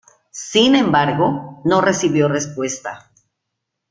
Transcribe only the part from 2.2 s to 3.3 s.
respuesta.